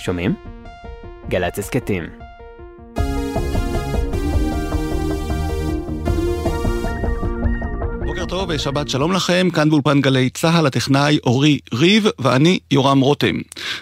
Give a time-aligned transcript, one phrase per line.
[0.00, 0.34] שומעים?
[1.28, 2.04] גל"צ הסכתים
[8.30, 13.34] טוב ושבת שלום לכם, כאן באולפן גלי צה"ל, הטכנאי אורי ריב ואני יורם רותם.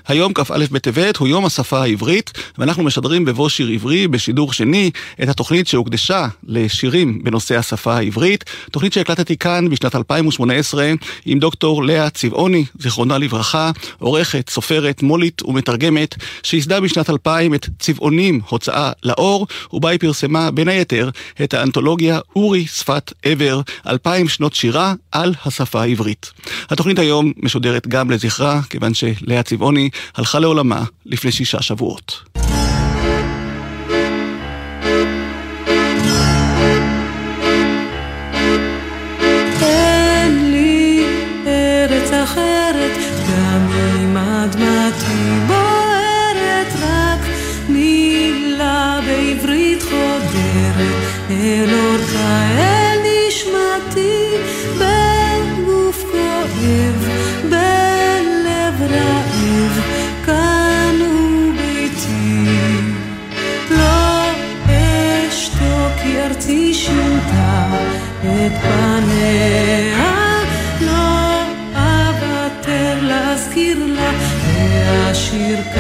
[0.06, 4.90] היום כ"א בטבת הוא יום השפה העברית, ואנחנו משדרים בבוא שיר עברי בשידור שני
[5.22, 10.92] את התוכנית שהוקדשה לשירים בנושא השפה העברית, תוכנית שהקלטתי כאן בשנת 2018
[11.26, 18.40] עם דוקטור לאה צבעוני, זיכרונה לברכה, עורכת, סופרת, מולית ומתרגמת, שייסדה בשנת 2000 את צבעונים
[18.48, 21.10] הוצאה לאור, ובה היא פרסמה בין היתר
[21.44, 26.30] את האנתולוגיה אורי שפת עבר 2000 שנות שירה על השפה העברית.
[26.70, 32.22] התוכנית היום משודרת גם לזכרה, כיוון שלאה צבעוני הלכה לעולמה לפני שישה שבועות.
[75.28, 75.77] circa.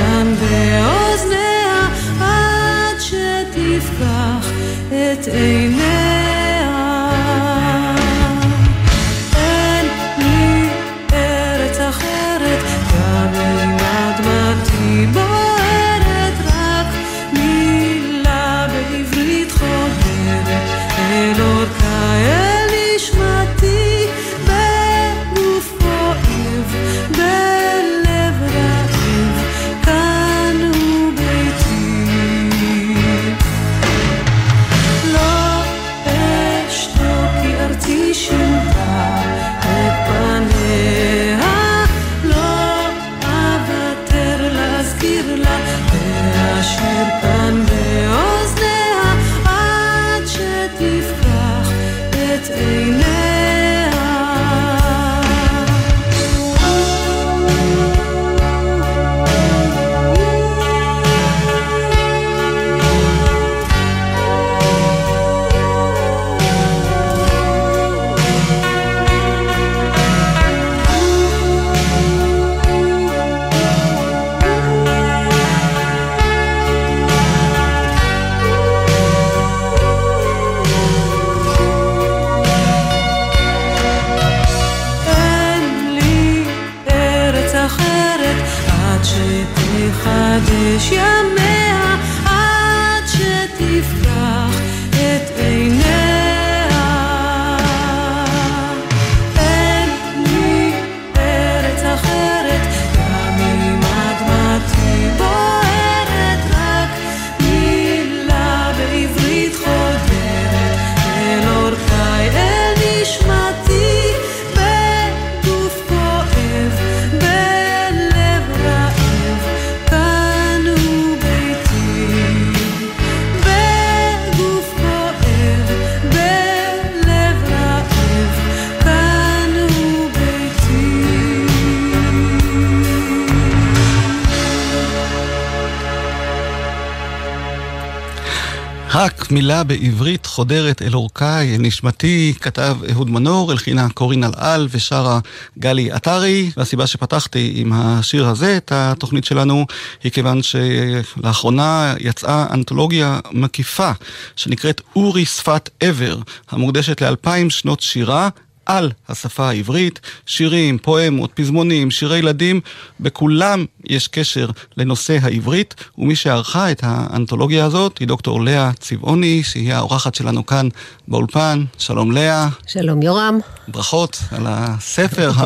[138.94, 145.20] רק מילה בעברית חודרת אל אורכי, אל נשמתי, כתב אהוד מנור, הלחינה קורין אלעל ושרה
[145.58, 146.50] גלי עטרי.
[146.56, 149.66] והסיבה שפתחתי עם השיר הזה את התוכנית שלנו,
[150.04, 153.90] היא כיוון שלאחרונה יצאה אנתולוגיה מקיפה
[154.36, 156.18] שנקראת אורי שפת עבר,
[156.50, 158.28] המוקדשת לאלפיים שנות שירה.
[158.68, 162.60] על השפה העברית, שירים, פואמות, פזמונים, שירי ילדים,
[163.00, 169.72] בכולם יש קשר לנושא העברית, ומי שערכה את האנתולוגיה הזאת היא דוקטור לאה צבעוני, שהיא
[169.72, 170.68] האורחת שלנו כאן
[171.08, 171.64] באולפן.
[171.78, 173.38] שלום לאה, שלום יורם.
[173.68, 175.30] ברכות על הספר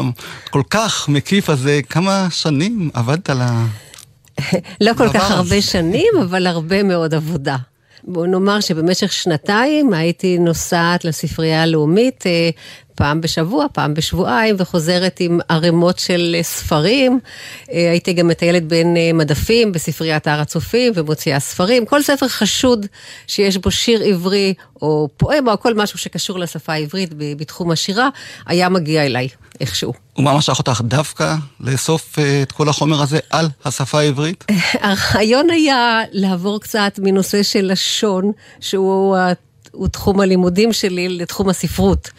[0.48, 1.80] הכל כך מקיף הזה.
[1.88, 3.66] כמה שנים עבדת על ה...
[4.80, 5.30] לא כל כך.
[5.30, 7.56] הרבה שנים, אבל הרבה מאוד עבודה.
[8.04, 12.50] בואו נאמר שבמשך שנתיים הייתי נוסעת לספרייה הלאומית אה,
[12.94, 17.20] פעם בשבוע, פעם בשבועיים, וחוזרת עם ערימות של אה, ספרים.
[17.72, 21.86] אה, הייתי גם מטיילת בין אה, מדפים בספריית הר הצופים ומוציאה ספרים.
[21.86, 22.86] כל ספר חשוד
[23.26, 28.08] שיש בו שיר עברי או פואמה או כל משהו שקשור לשפה העברית בתחום השירה,
[28.46, 29.28] היה מגיע אליי
[29.60, 29.92] איכשהו.
[30.16, 34.44] ומה משך אותך דווקא לאסוף את כל החומר הזה על השפה העברית?
[34.80, 39.16] הרעיון היה לעבור קצת מנושא של לשון, שהוא
[39.72, 42.10] הוא תחום הלימודים שלי, לתחום הספרות.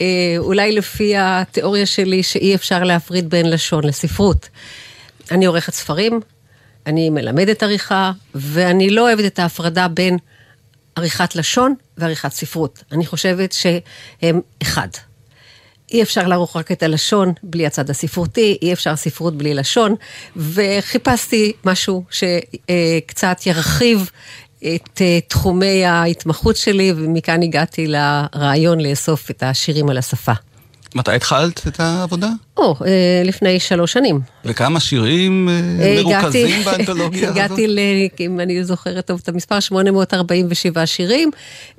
[0.00, 4.48] אה, אולי לפי התיאוריה שלי שאי אפשר להפריד בין לשון לספרות.
[5.30, 6.20] אני עורכת ספרים,
[6.86, 10.18] אני מלמדת עריכה, ואני לא אוהבת את ההפרדה בין
[10.96, 12.84] עריכת לשון ועריכת ספרות.
[12.92, 14.88] אני חושבת שהם אחד.
[15.92, 19.94] אי אפשר לערוך רק את הלשון בלי הצד הספרותי, אי אפשר ספרות בלי לשון,
[20.36, 24.10] וחיפשתי משהו שקצת ירחיב
[24.58, 30.32] את אה, תחומי ההתמחות שלי, ומכאן הגעתי לרעיון לאסוף את השירים על השפה.
[30.94, 32.28] מתי התחלת את העבודה?
[32.56, 34.20] או, אה, לפני שלוש שנים.
[34.44, 37.36] וכמה שירים אה, מרוכזים באנתולוגיה הזאת?
[37.36, 37.78] הגעתי, ל,
[38.20, 41.30] אם אני זוכרת טוב את המספר, 847 שירים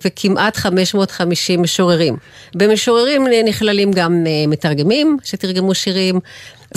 [0.05, 2.17] וכמעט 550 משוררים.
[2.55, 6.19] במשוררים נכללים גם מתרגמים שתרגמו שירים,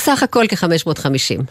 [0.01, 1.43] סך הכל כ-550.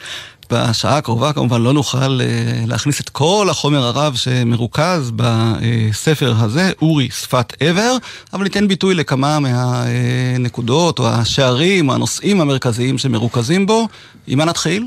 [0.51, 7.09] בשעה הקרובה כמובן לא נוכל אה, להכניס את כל החומר הרב שמרוכז בספר הזה, אורי
[7.09, 7.97] שפת עבר,
[8.33, 13.87] אבל ניתן ביטוי לכמה מהנקודות או השערים או הנושאים המרכזיים שמרוכזים בו.
[14.27, 14.85] עם מה נתחיל?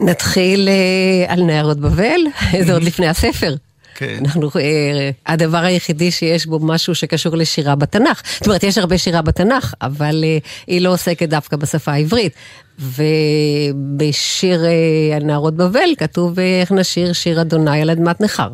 [0.00, 2.20] נתחיל אה, על נערות בבל,
[2.66, 3.54] זה עוד לפני הספר.
[3.96, 4.18] כן.
[4.24, 8.22] אנחנו, אה, הדבר היחידי שיש בו משהו שקשור לשירה בתנ"ך.
[8.34, 12.32] זאת אומרת, יש הרבה שירה בתנ"ך, אבל אה, היא לא עוסקת דווקא בשפה העברית.
[12.78, 18.48] ובשיר אה, הנערות בבל כתוב אה, איך נשיר שיר אדוני על אדמת נכר.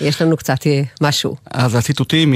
[0.00, 1.36] יש לנו קצת אה, משהו.
[1.50, 2.34] אז הציטוטים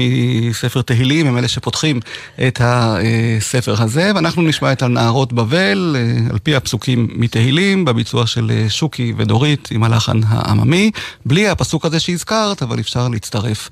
[0.49, 1.99] מספר תהילים הם אלה שפותחים
[2.47, 5.95] את הספר הזה, ואנחנו נשמע את הנערות בבל,
[6.29, 10.91] על פי הפסוקים מתהילים, בביצוע של שוקי ודורית עם הלחן העממי,
[11.25, 13.69] בלי הפסוק הזה שהזכרת, אבל אפשר להצטרף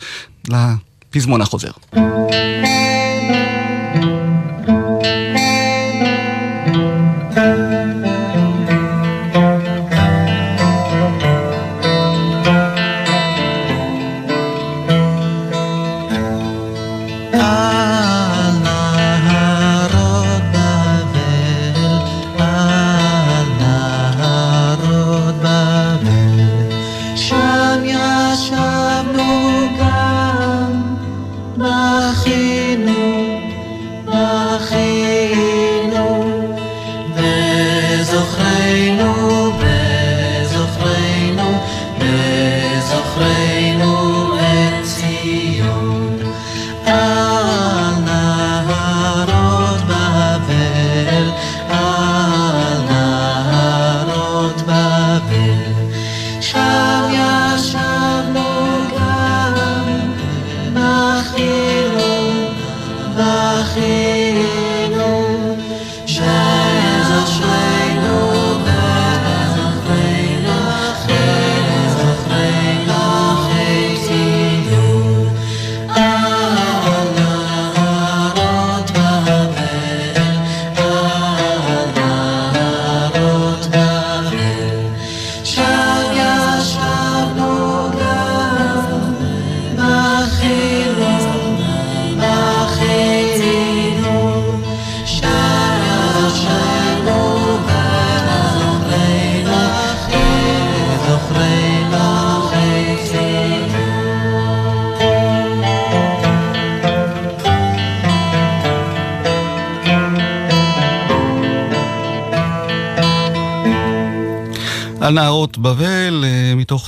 [0.48, 1.72] לפזמון החוזר.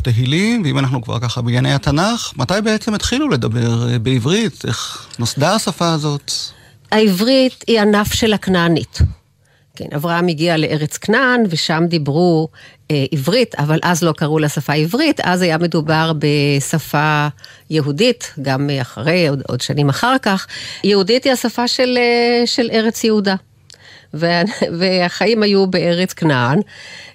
[0.02, 4.66] תהילים, ואם אנחנו כבר ככה בענייני התנ"ך, מתי בעצם התחילו לדבר אה, בעברית?
[4.68, 6.32] איך נוסדה השפה הזאת?
[6.92, 9.00] העברית היא ענף של הכנענית.
[9.76, 12.48] כן, אברהם הגיע לארץ כנען, ושם דיברו
[12.92, 17.28] אה, עברית, אבל אז לא קראו לה שפה עברית, אז היה מדובר בשפה
[17.70, 20.48] יהודית, גם אחרי, עוד, עוד שנים אחר כך.
[20.84, 23.36] יהודית היא השפה של, אה, של ארץ יהודה.
[24.14, 24.42] וה-
[24.80, 26.60] והחיים היו בארץ כנען,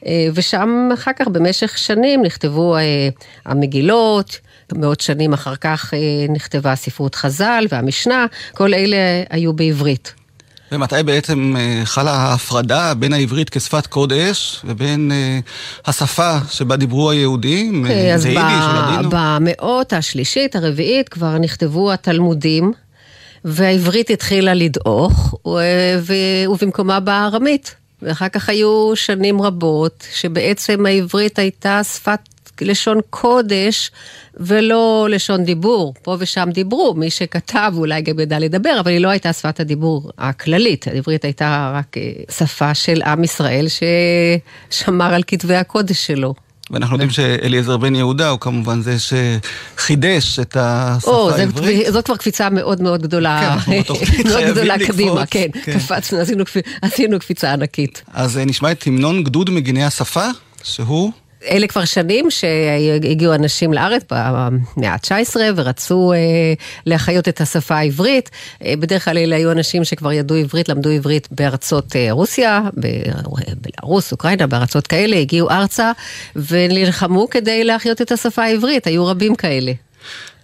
[0.06, 3.08] אה, ושם אחר כך במשך שנים נכתבו אה,
[3.44, 4.38] המגילות,
[4.72, 5.98] מאות שנים אחר כך אה,
[6.28, 8.96] נכתבה ספרות חז"ל והמשנה, כל אלה
[9.30, 10.14] היו בעברית.
[10.72, 15.12] ומתי בעצם חלה ההפרדה בין העברית כשפת קודש ובין
[15.86, 17.86] השפה שבה דיברו היהודים?
[18.14, 19.08] אז זה יידיש, לדינו?
[19.12, 22.72] במאות השלישית, הרביעית, כבר נכתבו התלמודים,
[23.48, 25.34] והעברית התחילה לדעוך,
[26.48, 27.74] ובמקומה באה הארמית.
[28.02, 32.18] ואחר כך היו שנים רבות, שבעצם העברית הייתה שפת
[32.60, 33.90] לשון קודש
[34.36, 35.94] ולא לשון דיבור.
[36.02, 40.10] פה ושם דיברו, מי שכתב אולי גם ידע לדבר, אבל היא לא הייתה שפת הדיבור
[40.18, 40.88] הכללית.
[40.88, 46.34] העברית הייתה רק אה, שפה של עם ישראל ששמר על כתבי הקודש שלו.
[46.70, 51.86] ואנחנו יודעים שאליעזר בן יהודה הוא כמובן זה שחידש את השפה או, העברית.
[51.92, 53.70] זאת כבר קפיצה מאוד מאוד גדולה, כן,
[54.28, 55.72] מאוד גדולה קדימה, כן, כן.
[55.78, 58.02] קפצנו, עשינו קפ- עשינו קפיצה ענקית.
[58.14, 60.26] אז אה, נשמע את המנון גדוד מגיני השפה,
[60.62, 61.12] שהוא...
[61.44, 66.18] אלה כבר שנים שהגיעו אנשים לארץ במאה ה-19 ורצו אה,
[66.86, 68.30] להחיות את השפה העברית.
[68.64, 72.86] אה, בדרך כלל אלה היו אנשים שכבר ידעו עברית, למדו עברית בארצות אה, רוסיה, ב-
[73.60, 75.92] בלרוס, אוקראינה, בארצות כאלה, הגיעו ארצה
[76.36, 79.72] ונלחמו כדי להחיות את השפה העברית, היו רבים כאלה.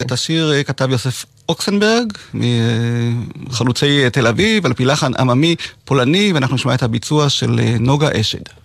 [0.02, 2.12] את השיר אה, כתב יוסף אוקסנברג,
[3.36, 7.76] מחלוצי אה, תל אביב, על פי לחן עממי פולני, ואנחנו נשמע את הביצוע של אה,
[7.80, 8.61] נוגה אשד.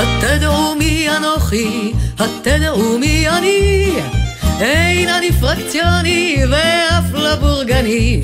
[0.00, 3.92] התדעו מי אנוכי, התדעו מי אני,
[4.60, 8.22] אין אני פרקציוני ואף לא בורגני,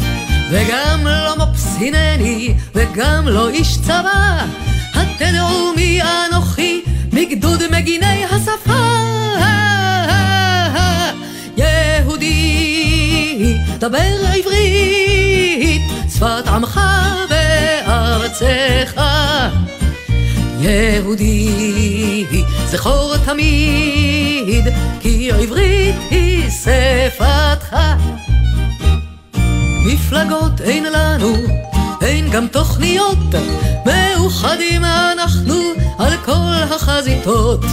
[0.50, 4.47] וגם לא מופס הנני, וגם לא איש צבא,
[4.95, 8.87] התדעו מי אנוכי, מגדוד מגיני השפה.
[11.56, 13.99] יהודי, דבר
[14.35, 15.83] עברית,
[16.14, 16.80] שפת עמך
[17.30, 19.06] וארצך.
[20.66, 22.25] יהודי,
[22.66, 24.64] זכור תמיד,
[25.00, 27.76] כי עברית היא שפתך.
[29.85, 31.37] מפלגות אין לנו,
[32.02, 33.18] אין גם תוכניות,
[33.87, 35.54] מאוחדים אנחנו
[35.99, 37.64] על כל החזיתות.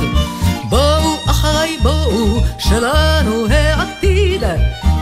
[0.70, 4.44] בואו אחריי בואו, שלנו העתיד,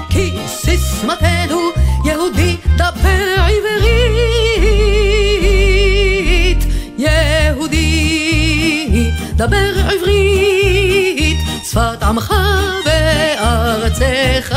[0.10, 1.60] כי סיסמתנו
[2.05, 4.40] יהודי דבר עברית.
[9.51, 12.34] דבר עברית, שפת עמך
[12.86, 14.55] וארצך.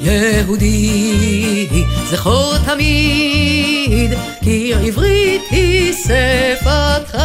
[0.00, 1.68] יהודי,
[2.10, 7.18] זכור תמיד, כי עברית היא שפתך.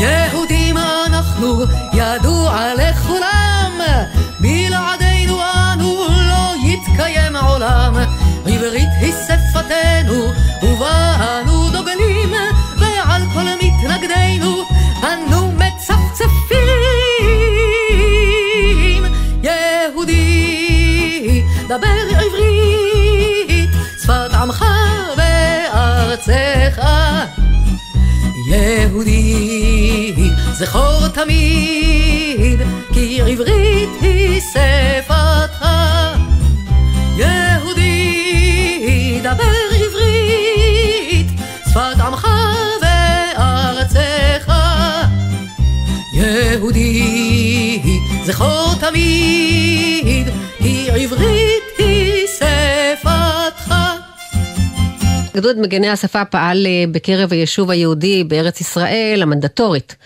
[0.00, 0.76] יהודים
[1.06, 1.62] אנחנו,
[1.94, 3.72] ידוע לכולם,
[4.40, 7.94] בלעדינו אנו לא יתקיים עולם.
[8.46, 10.24] עברית היא שפתנו,
[10.62, 12.34] ובה אנו דוגלים,
[30.60, 32.60] זכור תמיד,
[32.92, 35.64] כי עברית היא שפתך.
[37.16, 38.40] יהודי,
[39.22, 41.26] דבר עברית,
[41.70, 42.26] שפת עמך
[42.82, 44.52] וארצך.
[46.14, 47.82] יהודי,
[48.26, 51.49] זכור תמיד, כי עברית
[55.40, 59.96] גדוד מגני השפה פעל אה, בקרב היישוב היהודי בארץ ישראל המנדטורית.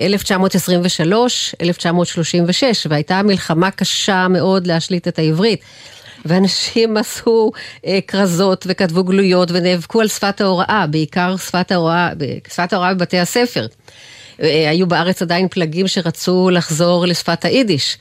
[0.00, 5.60] 1923, 1936, והייתה מלחמה קשה מאוד להשליט את העברית.
[6.24, 7.50] ואנשים עשו
[7.86, 12.10] אה, כרזות וכתבו גלויות ונאבקו על שפת ההוראה, בעיקר שפת ההוראה,
[12.48, 13.66] שפת ההוראה בבתי הספר.
[14.42, 17.98] אה, היו בארץ עדיין פלגים שרצו לחזור לשפת היידיש.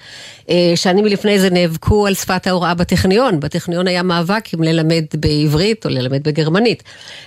[0.49, 3.39] אה, שנים לפני זה נאבקו על שפת ההוראה בטכניון.
[3.39, 6.83] בטכניון היה מאבק אם ללמד בעברית או ללמד בגרמנית.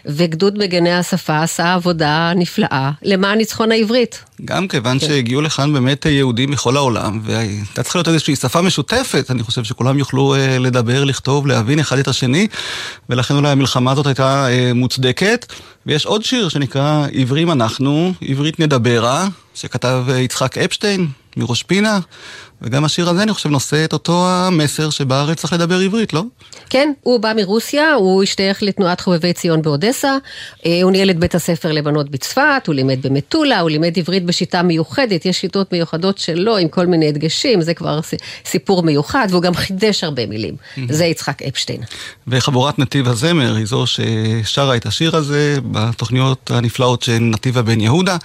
[0.06, 4.24] וגדוד מגני השפה עשה עבודה נפלאה למען ניצחון העברית.
[4.44, 9.42] גם כיוון שהגיעו לכאן באמת יהודים מכל העולם, והייתה צריכה להיות איזושהי שפה משותפת, אני
[9.42, 12.48] חושב שכולם יוכלו אה, לדבר, לכתוב, להבין אחד את השני,
[13.10, 15.46] ולכן אולי המלחמה הזאת הייתה אה, מוצדקת.
[15.86, 21.98] ויש עוד שיר שנקרא עברים אנחנו, עברית נדברה, שכתב יצחק אפשטיין מראש פינה,
[22.62, 26.22] וגם השיר הזה אני חושב נושא את אותו המסר שבארץ צריך לדבר עברית, לא?
[26.70, 30.16] כן, הוא בא מרוסיה, הוא השתייך לתנועת חובבי ציון באודסה,
[30.66, 34.62] אה, הוא ניהל את בית הספר לבנות בצפת, הוא לימד במטולה, הוא לימד עברית בשיטה
[34.62, 38.00] מיוחדת, יש שיטות מיוחדות שלו עם כל מיני הדגשים, זה כבר
[38.44, 40.56] סיפור מיוחד, והוא גם חידש הרבה מילים.
[40.88, 41.80] זה יצחק אפשטיין.
[42.28, 48.16] וחבורת נתיב הזמר היא זו ששרה את השיר הזה בתוכניות הנפלאות של נתיבה בן יהודה.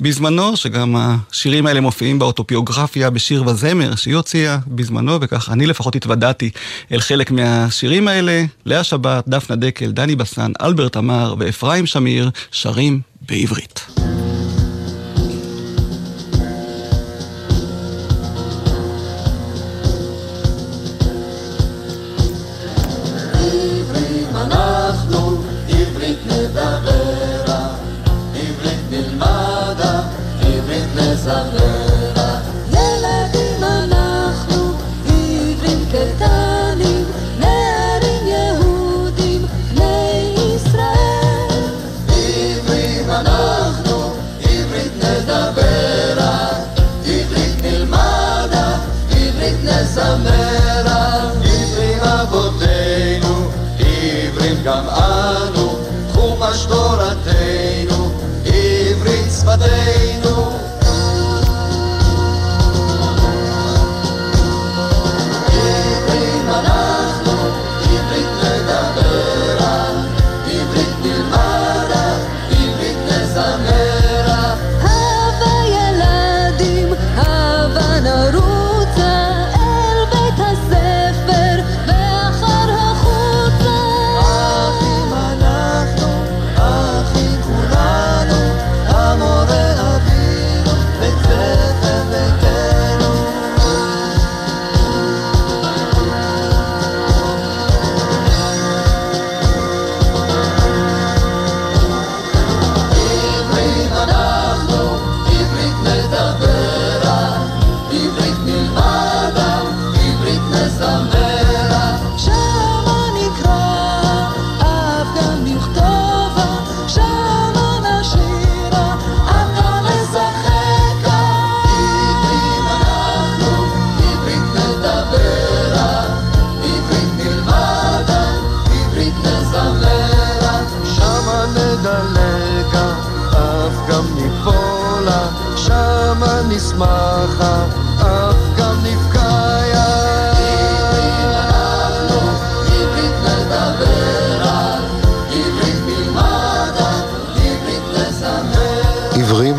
[0.00, 6.50] בזמנו, שגם השירים האלה מופיעים באוטוביוגרפיה בשיר וזמר שהיא הוציאה בזמנו, וכך אני לפחות התוודעתי
[6.92, 8.44] אל חלק מהשירים האלה.
[8.66, 13.99] לאה שבת, דפנה דקל, דני בסן, אלברט אמר ואפרים שמיר שרים בעברית.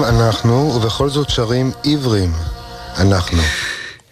[0.03, 2.33] אנחנו, ובכל זאת שרים עיוורים
[2.97, 3.41] אנחנו.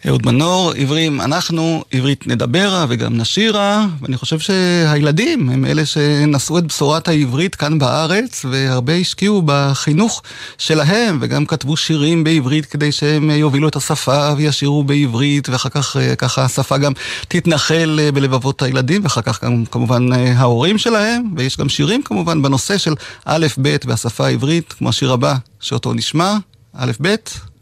[0.07, 6.63] אהוד מנור, עברים אנחנו, עברית נדברה וגם נשירה, ואני חושב שהילדים הם אלה שנשאו את
[6.63, 10.21] בשורת העברית כאן בארץ, והרבה השקיעו בחינוך
[10.57, 16.15] שלהם, וגם כתבו שירים בעברית כדי שהם יובילו את השפה וישירו בעברית, ואחר כך אה,
[16.15, 16.91] ככה השפה גם
[17.27, 22.41] תתנחל אה, בלבבות הילדים, ואחר כך גם כמובן אה, ההורים שלהם, ויש גם שירים כמובן
[22.41, 22.93] בנושא של
[23.25, 26.37] א', ב' והשפה העברית, כמו השיר הבא שאותו נשמע,
[26.73, 27.15] א', ב',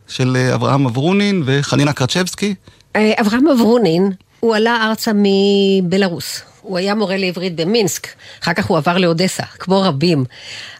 [0.07, 2.55] של אה, אברהם אברונין וחנינה קרצ'בסקי.
[2.95, 6.41] אה, אברהם אברונין, הוא עלה ארצה מבלארוס.
[6.61, 8.07] הוא היה מורה לעברית במינסק,
[8.43, 10.25] אחר כך הוא עבר לאודסה, כמו רבים.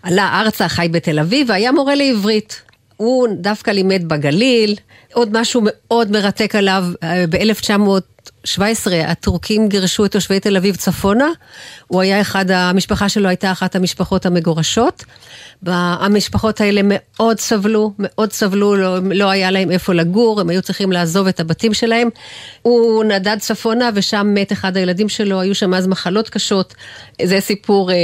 [0.04, 2.62] עלה ארצה, חי בתל אביב, והיה מורה לעברית.
[2.98, 4.76] הוא דווקא לימד בגליל.
[5.14, 6.84] עוד משהו מאוד מרתק עליו,
[7.30, 8.62] ב-1917
[9.08, 11.28] הטורקים גירשו את תושבי תל אביב צפונה.
[11.88, 15.04] הוא היה אחד, המשפחה שלו הייתה אחת המשפחות המגורשות.
[15.66, 20.92] המשפחות האלה מאוד סבלו, מאוד סבלו, לא, לא היה להם איפה לגור, הם היו צריכים
[20.92, 22.10] לעזוב את הבתים שלהם.
[22.62, 26.74] הוא נדד צפונה ושם מת אחד הילדים שלו, היו שם אז מחלות קשות.
[27.22, 27.96] זה סיפור אה,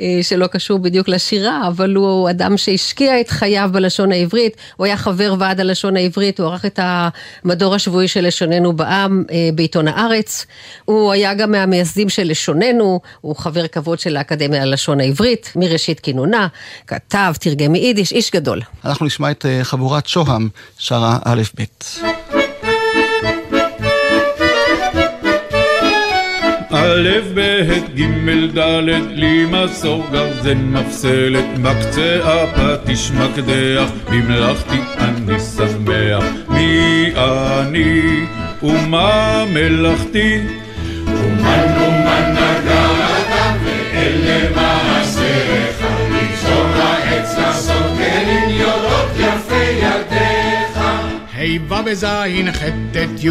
[0.00, 4.96] אה, שלא קשור בדיוק לשירה, אבל הוא אדם שהשקיע את חייו בלשון העברית, הוא היה
[4.96, 10.46] חבר ועד הלשון העברית, הוא ערך את המדור השבועי של לשוננו בעם אה, בעיתון הארץ.
[10.84, 16.48] הוא היה גם מהמייסדים של לשוננו, הוא חבר כבוד של האקדמיה ללשון העברית, מראשית כינונה,
[16.90, 18.60] כתב, תרגם מיידיש, איש גדול.
[18.84, 20.48] אנחנו נשמע את אה, חבורת שוהם,
[20.78, 21.64] שרה א' ב'.
[26.70, 27.40] א', ב',
[27.94, 36.24] ג', ד', לי מסור גרזן מפסלת, מקצה הפטיש מקדח, במלאכתי אני שמח.
[36.48, 38.26] מי אני
[38.62, 40.59] ומה מלאכתי?
[51.80, 52.04] ה' בז'
[52.52, 53.30] ח' ט' י'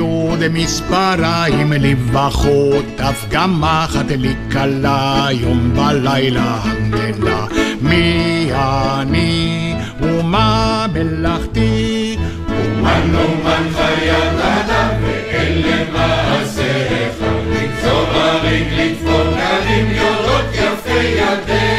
[0.50, 7.46] מספריים לבחות אף גם מחט לי כלה יום בלילה המלה
[7.82, 12.18] מי אני ומה מלאכתי?
[12.50, 17.16] אומן אומן חיית אדם ואלה מעשיך
[17.52, 21.79] לקצור הריג לתפור גלים יודעות יפה ידיך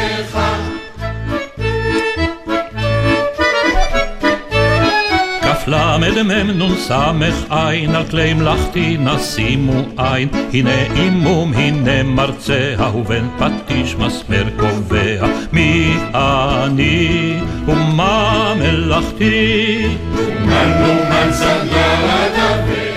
[5.71, 7.11] כ"ל מ"ם ס"ע
[7.49, 10.29] על כלי מלאכתי נשימו עין.
[10.53, 15.27] הנה אימום הנה מרצע ובן פטיש מסמר קובע.
[15.53, 19.85] מי אני ומה מלאכתי?
[20.17, 22.90] אומן אומן סנדלר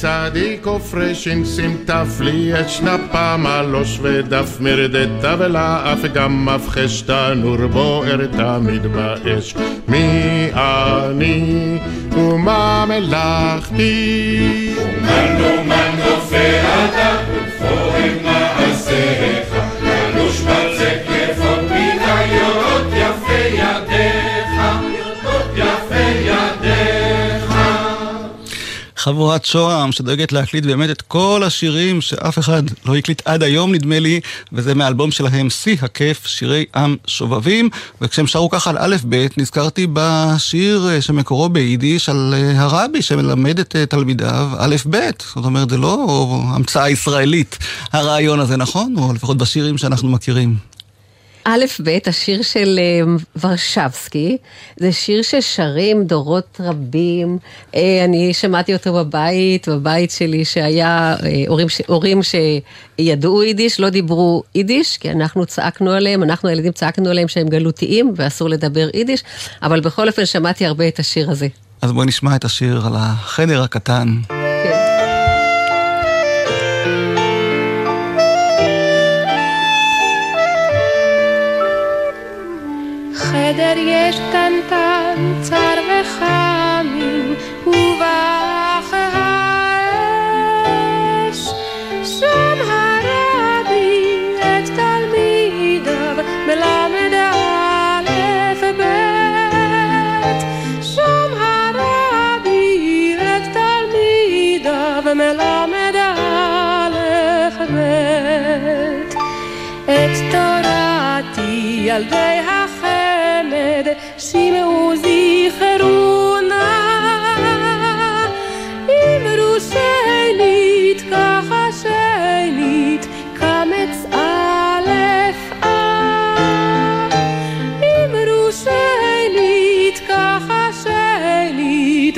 [0.00, 8.86] בצדיק עופרשין שים תפלי את שנפה מלוש ודף מרדתה ולאף גם מפחש תנור בוער תמיד
[8.86, 9.54] באש.
[9.88, 11.78] מי אני
[12.12, 14.74] ומה מלאכתי?
[15.40, 17.39] אומן רופא
[29.00, 33.98] חבורת שוהם שדואגת להקליט באמת את כל השירים שאף אחד לא הקליט עד היום נדמה
[33.98, 34.20] לי,
[34.52, 37.68] וזה מהאלבום שלהם שיא הכיף, שירי עם שובבים,
[38.00, 43.60] וכשהם שרו ככה על א' ב', נזכרתי בשיר אה, שמקורו ביידיש על אה, הרבי שמלמד
[43.60, 44.96] את אה, תלמידיו א' ב',
[45.34, 46.06] זאת אומרת זה לא
[46.48, 47.58] המצאה ישראלית
[47.92, 48.94] הרעיון הזה, נכון?
[48.98, 50.69] או לפחות בשירים שאנחנו מכירים.
[51.52, 54.36] א' ב', השיר של אה, ורשבסקי,
[54.76, 57.38] זה שיר ששרים דורות רבים.
[57.74, 64.42] אה, אני שמעתי אותו בבית, בבית שלי שהיה אה, הורים, הורים שידעו יידיש, לא דיברו
[64.54, 69.22] יידיש, כי אנחנו צעקנו עליהם, אנחנו הילדים צעקנו עליהם שהם גלותיים ואסור לדבר יידיש,
[69.62, 71.48] אבל בכל אופן שמעתי הרבה את השיר הזה.
[71.82, 74.20] אז בואי נשמע את השיר על החדר הקטן.
[83.30, 86.49] חדר יש קטנטן, צר וחמים,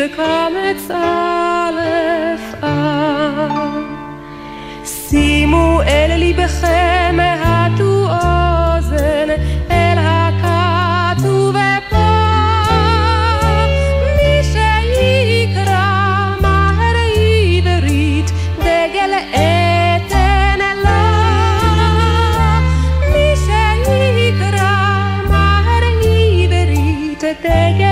[0.03, 1.81] שנית קמץ א'
[2.63, 3.49] אה
[4.85, 9.29] שימו אל ליבכם הטו אוזן
[9.71, 11.57] אל הכתוב
[11.91, 12.11] פה
[14.17, 21.03] מי שיקרא מהר עברית דגל אתן לו
[23.13, 24.77] מי שיקרא
[25.31, 27.92] מהר עברית דגל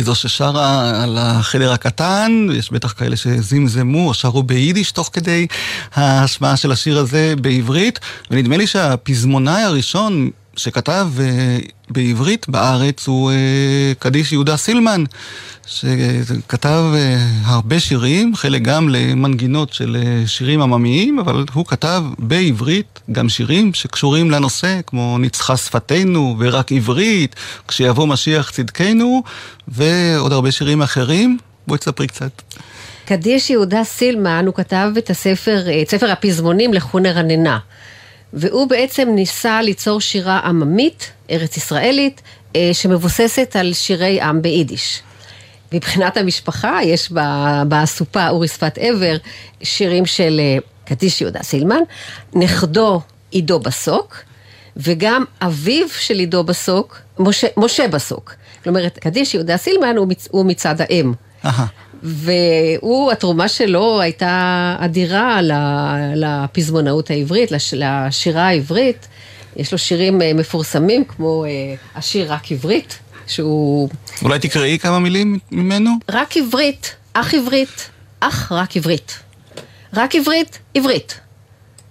[0.00, 5.46] היא זו ששרה על החדר הקטן, יש בטח כאלה שזמזמו או שרו ביידיש תוך כדי
[5.94, 7.98] ההשמעה של השיר הזה בעברית,
[8.30, 11.58] ונדמה לי שהפזמונאי הראשון שכתב אה,
[11.90, 15.04] בעברית בארץ הוא אה, קדיש יהודה סילמן,
[15.66, 23.00] שכתב אה, הרבה שירים, חלק גם למנגינות של אה, שירים עממיים, אבל הוא כתב בעברית
[23.12, 27.36] גם שירים שקשורים לנושא, כמו ניצחה שפתנו ורק עברית,
[27.68, 29.22] כשיבוא משיח צדקנו,
[29.68, 31.38] ועוד הרבה שירים אחרים.
[31.66, 32.42] בואי תספרי קצת.
[33.04, 37.58] קדיש יהודה סילמן, הוא כתב את הספר, את ספר הפזמונים לחונה רננה.
[38.32, 42.22] והוא בעצם ניסה ליצור שירה עממית, ארץ ישראלית,
[42.56, 45.02] אה, שמבוססת על שירי עם ביידיש.
[45.72, 47.12] מבחינת המשפחה, יש
[47.68, 49.16] באסופה אורי שפת עבר
[49.62, 51.80] שירים של אה, קדיש יהודה סילמן,
[52.34, 54.16] נכדו עידו בסוק,
[54.76, 58.34] וגם אביו של עידו בסוק, משה, משה בסוק.
[58.64, 61.12] כלומר, קדיש יהודה סילמן הוא, מצ, הוא מצד האם.
[61.44, 61.66] אהה.
[62.02, 65.40] והוא, התרומה שלו הייתה אדירה
[66.16, 69.08] לפזמונאות העברית, לש- לשירה העברית.
[69.56, 71.50] יש לו שירים אה, מפורסמים כמו אה,
[71.94, 73.88] השיר רק עברית, שהוא
[74.22, 75.90] אולי תקראי כמה מילים ממנו?
[76.10, 79.18] רק עברית, אך עברית, אך רק עברית.
[79.94, 81.20] רק עברית, עברית.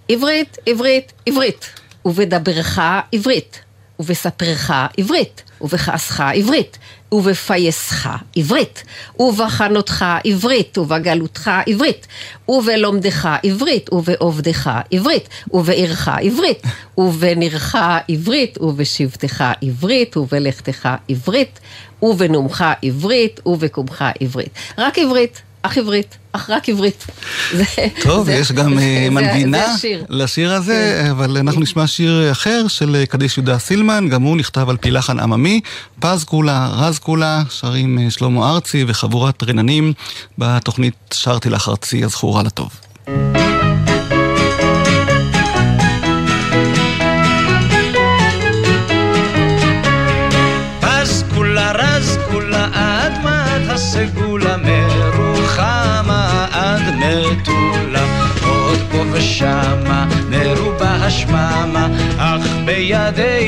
[0.08, 1.70] עברית, עברית, עברית.
[2.04, 2.78] ובדברך
[3.12, 3.60] עברית.
[4.00, 5.42] ובספרך עברית.
[5.60, 6.78] ובכעסך עברית.
[7.12, 8.84] ובפייסך עברית.
[9.18, 10.78] ובחנותך עברית.
[10.78, 12.06] ובגלותך עברית.
[12.48, 13.92] ובלומדך עברית.
[13.92, 15.28] ובעובדך עברית.
[15.52, 16.62] ובעירך עברית.
[16.98, 17.76] ובנירך
[18.08, 18.58] עברית.
[18.60, 20.16] ובשבתך עברית.
[20.16, 21.60] ובלכתך עברית.
[22.02, 23.40] ובנאומך עברית.
[23.46, 24.50] ובקומך עברית.
[24.78, 25.42] רק עברית.
[25.62, 27.06] אך עברית, אך רק עברית.
[27.52, 27.64] זה-
[28.02, 30.04] טוב, זה- יש גם זה- אה, זה- מנגינה זה השיר.
[30.08, 34.68] לשיר הזה, אבל אנחנו נשמע שיר אחר של אה, קדיש יהודה סילמן, גם הוא נכתב
[34.70, 35.60] על פי לחן עממי.
[36.00, 39.92] פז כולה, רז כולה, שרים אה, שלמה ארצי וחבורת רננים
[40.38, 42.70] בתוכנית שרתי לך ארצי הזכורה לטוב.
[43.04, 43.59] פז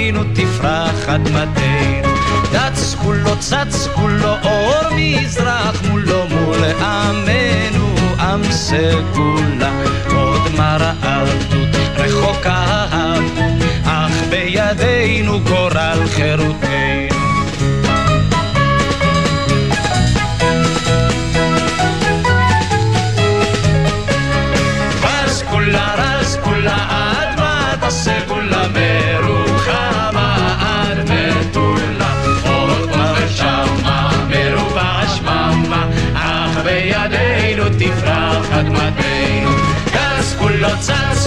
[0.03, 2.15] בידינו תפרח אדמתנו
[2.53, 9.83] דץ כולו צץ כולו אור מזרח מולו מול עמנו עם סגולה.
[10.15, 17.17] עוד מרה עבדות רחוקה העבדות אך בידינו גורל חירותנו.
[25.03, 26.93] רז כולה רז כולה
[40.63, 41.22] גס כולו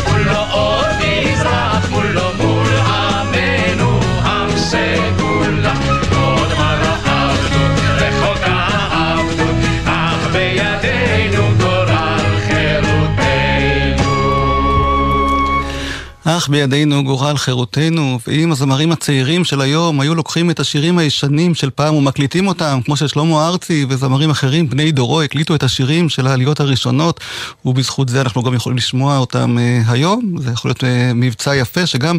[16.38, 21.69] אך בידינו גורל חירותנו, ואם הזמרים הצעירים של היום היו לוקחים את השירים הישנים של
[21.69, 26.60] פעם ומקליטים אותם, כמו ששלמה ארצי וזמרים אחרים, בני דורו, הקליטו את השירים של העליות
[26.60, 27.19] הראשונות,
[27.65, 30.36] ובזכות זה אנחנו גם יכולים לשמוע אותם אה, היום.
[30.39, 32.17] זה יכול להיות אה, מבצע יפה שגם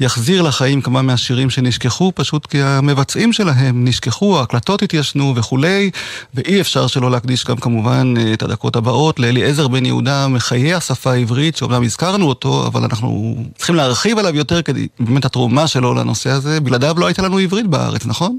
[0.00, 5.90] יחזיר לחיים כמה מהשירים שנשכחו, פשוט כי המבצעים שלהם נשכחו, ההקלטות התיישנו וכולי,
[6.34, 11.12] ואי אפשר שלא להקדיש גם כמובן אה, את הדקות הבאות לאליעזר בן יהודה מחיי השפה
[11.12, 16.30] העברית, שאומנם הזכרנו אותו, אבל אנחנו צריכים להרחיב עליו יותר כדי, באמת התרומה שלו לנושא
[16.30, 18.38] הזה, בלעדיו לא הייתה לנו עברית בארץ, נכון?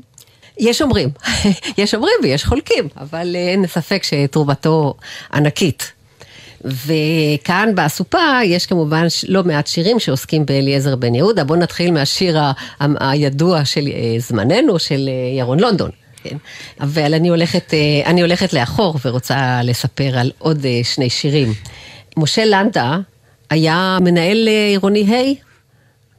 [0.59, 1.09] יש אומרים,
[1.77, 4.93] יש אומרים ויש חולקים, אבל אה, אין ספק שתרומתו
[5.33, 5.91] ענקית.
[6.65, 11.43] וכאן באסופה יש כמובן לא מעט שירים שעוסקים באליעזר בן יהודה.
[11.43, 12.51] בואו נתחיל מהשיר ה-
[12.99, 15.89] הידוע של אה, זמננו, של אה, ירון לונדון.
[16.23, 16.37] כן?
[16.81, 17.73] אבל אני הולכת,
[18.05, 21.53] אני הולכת לאחור ורוצה לספר על עוד שני שירים.
[22.17, 22.97] משה לנדה
[23.49, 25.33] היה מנהל אה, עירוני ה'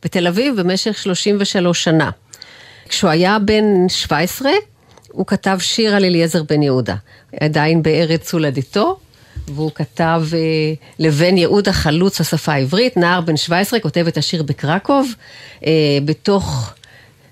[0.03, 2.11] בתל אביב במשך 33 שנה.
[2.89, 4.51] כשהוא היה בן 17,
[5.13, 6.97] הוא כתב שיר על אליעזר בן יהודה,
[7.41, 8.99] עדיין בארץ הולדתו,
[9.49, 10.39] והוא כתב אה,
[10.99, 15.15] לבן יהודה חלוץ השפה העברית, נער בן 17, כותב את השיר בקרקוב,
[15.67, 16.73] אה, בתוך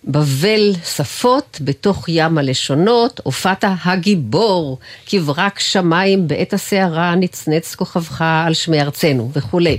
[0.09, 8.81] בבל שפות, בתוך ים הלשונות, הופעת הגיבור, כברק שמיים בעת הסערה נצנץ כוכבך על שמי
[8.81, 9.79] ארצנו וכולי.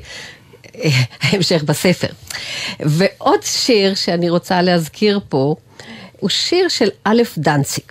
[1.22, 2.08] ההמשך בספר.
[2.80, 5.56] ועוד שיר שאני רוצה להזכיר פה,
[6.20, 7.84] הוא שיר של א' דנציג.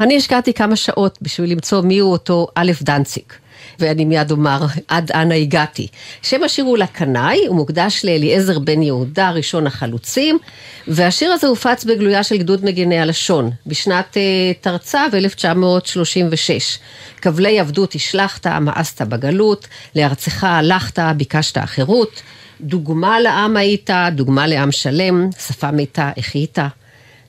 [0.00, 3.24] אני השקעתי כמה שעות בשביל למצוא מיהו אותו א' דנציג.
[3.78, 5.86] ואני מיד אומר עד אנה הגעתי.
[6.22, 10.38] שם השיר הוא לקנאי, הוא מוקדש לאליעזר בן יהודה, ראשון החלוצים,
[10.88, 16.78] והשיר הזה הופץ בגלויה של גדוד מגיני הלשון, בשנת אה, תרצ"ו 1936.
[17.22, 22.22] כבלי עבדות השלכת, מאסת בגלות, לארצך הלכת, ביקשת החירות,
[22.60, 26.58] דוגמה לעם היית, דוגמה לעם שלם, שפה מיתה, החית,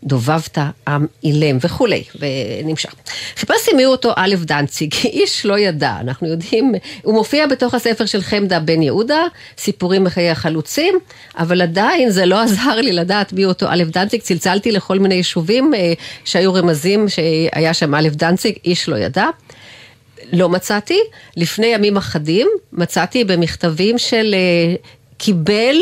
[0.05, 2.93] דובבת עם אילם וכולי, ונמשך.
[3.35, 8.21] חיפשתי מיהו אותו א' דנציג, איש לא ידע, אנחנו יודעים, הוא מופיע בתוך הספר של
[8.21, 9.23] חמדה בן יהודה,
[9.57, 10.99] סיפורים מחיי החלוצים,
[11.37, 15.73] אבל עדיין זה לא עזר לי לדעת מיהו אותו א' דנציג, צלצלתי לכל מיני יישובים
[15.73, 15.93] אה,
[16.25, 19.25] שהיו רמזים שהיה שם א' דנציג, איש לא ידע.
[20.33, 20.99] לא מצאתי.
[21.37, 24.75] לפני ימים אחדים מצאתי במכתבים של אה,
[25.17, 25.75] קיבל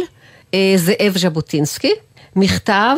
[0.53, 1.91] אה, זאב ז'בוטינסקי,
[2.35, 2.95] מכתב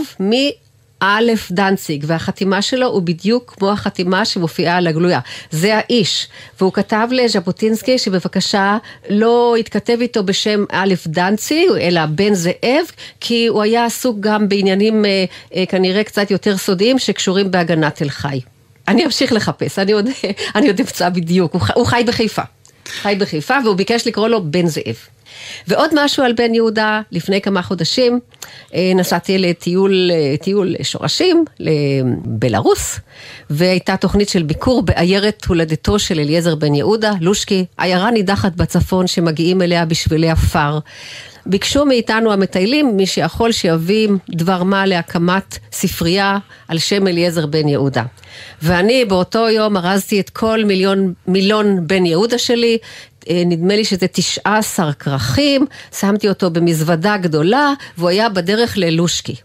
[1.06, 5.20] א' דנציג, והחתימה שלו הוא בדיוק כמו החתימה שמופיעה על הגלויה.
[5.52, 6.28] זה האיש.
[6.60, 8.78] והוא כתב לז'בוטינסקי שבבקשה
[9.10, 12.86] לא יתכתב איתו בשם א' דנציג, אלא בן זאב,
[13.20, 18.10] כי הוא היה עסוק גם בעניינים אה, אה, כנראה קצת יותר סודיים שקשורים בהגנת תל
[18.10, 18.40] חי.
[18.88, 20.10] אני אמשיך לחפש, אני עוד,
[20.56, 22.42] אני עוד אמצא בדיוק, הוא, הוא חי בחיפה.
[22.88, 24.96] חי בחיפה והוא ביקש לקרוא לו בן זאב.
[25.68, 28.20] ועוד משהו על בן יהודה, לפני כמה חודשים
[28.76, 33.00] אה, נסעתי לטיול אה, טיול שורשים לבלארוס,
[33.50, 39.62] והייתה תוכנית של ביקור בעיירת הולדתו של אליעזר בן יהודה, לושקי, עיירה נידחת בצפון שמגיעים
[39.62, 40.80] אליה בשבילי עפר.
[41.46, 48.04] ביקשו מאיתנו המטיילים, מי שיכול שיביא דבר מה להקמת ספרייה על שם אליעזר בן יהודה.
[48.62, 52.78] ואני באותו יום ארזתי את כל מיליון, מילון בן יהודה שלי,
[53.30, 55.66] נדמה לי שזה 19 כרכים,
[56.00, 59.36] שמתי אותו במזוודה גדולה, והוא היה בדרך ללושקי.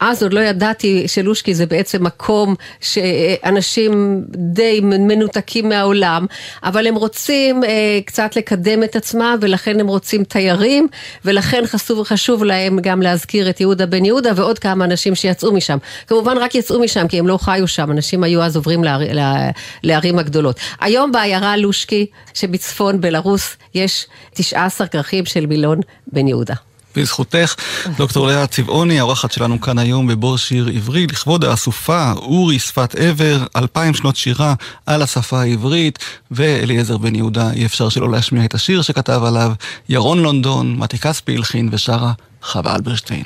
[0.00, 6.26] אז עוד לא ידעתי שלושקי זה בעצם מקום שאנשים די מנותקים מהעולם,
[6.62, 10.88] אבל הם רוצים אה, קצת לקדם את עצמם ולכן הם רוצים תיירים,
[11.24, 15.78] ולכן חשוב, חשוב להם גם להזכיר את יהודה בן יהודה ועוד כמה אנשים שיצאו משם.
[16.06, 19.50] כמובן רק יצאו משם כי הם לא חיו שם, אנשים היו אז עוברים לער, לה,
[19.82, 20.60] לערים הגדולות.
[20.80, 26.54] היום בעיירה לושקי שבצפון בלרוס יש 19 כרכים של מילון בן יהודה.
[26.96, 27.54] בזכותך,
[27.96, 33.44] דוקטור לאה צבעוני, האורחת שלנו כאן היום בבוא שיר עברי, לכבוד האסופה אורי שפת עבר,
[33.56, 34.54] אלפיים שנות שירה
[34.86, 35.98] על השפה העברית,
[36.30, 39.52] ואליעזר בן יהודה, אי אפשר שלא להשמיע את השיר שכתב עליו
[39.88, 43.24] ירון לונדון, מתי כספי הלחין ושרה חווה אלברשטיין.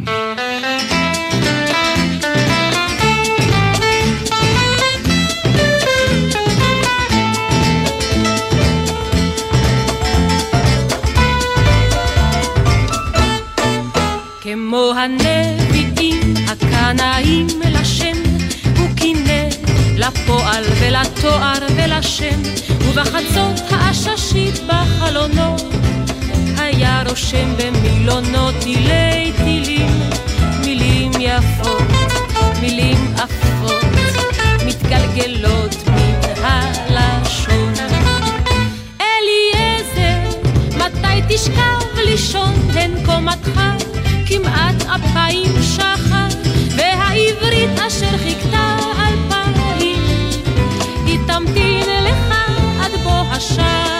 [15.06, 18.22] הנביאים הקנאים לשם,
[18.78, 19.48] הוא קינא
[19.96, 22.42] לפועל ולתואר ולשם,
[22.80, 25.62] ובחצות העששית בחלונות,
[26.58, 30.00] היה רושם במילונות תילי תילים,
[30.60, 31.82] מילים יפות,
[32.60, 33.84] מילים עפות,
[34.66, 37.74] מתגלגלות מן הלשון.
[39.00, 40.38] אליעזר,
[40.76, 43.60] מתי תשכב לישון הן קומתך?
[44.26, 46.28] כמעט אפיים שחר,
[46.76, 50.02] והעברית אשר חיכתה אלפיים,
[51.06, 52.34] היא תמתין לך
[52.80, 53.95] עד בוא השחר.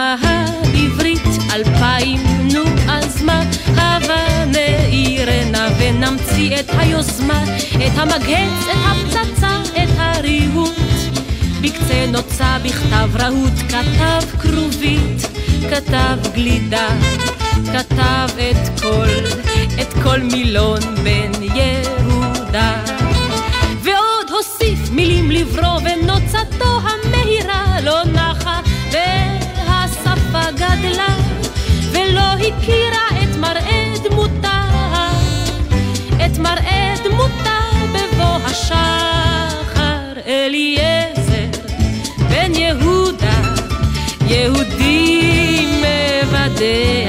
[0.00, 2.18] נמה העברית אלפיים,
[2.52, 3.42] נו אז מה?
[3.76, 10.76] הבה נעירנה ונמציא את היוזמה, את המגהץ, את הפצצה, את הריהוט.
[11.60, 15.22] בקצה נוצה בכתב רהוט, כתב כרובית,
[15.70, 16.88] כתב גלידה,
[17.72, 19.08] כתב את כל,
[19.80, 22.82] את כל מילון בן יהודה.
[23.82, 26.79] ועוד הוסיף מילים לברוא ונוצתו
[33.50, 34.62] מראה דמותה
[36.26, 37.58] את מראה דמותה
[37.92, 40.20] בבוא השחר.
[40.26, 41.50] אליעזר
[42.28, 43.40] בן יהודה
[44.26, 46.99] יהודי מבדח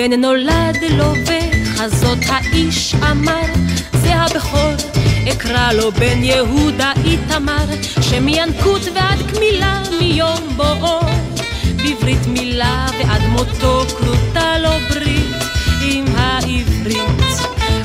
[0.00, 3.46] ובן נולד לו וחזות האיש אמר
[3.92, 4.72] זה הבכור
[5.32, 7.64] אקרא לו בן יהודה איתמר
[8.00, 11.00] שמינקות ועד קמילה מיום בואו.
[11.76, 15.36] בברית מילה ועד מותו כרותה לו ברית
[15.82, 17.24] עם העברית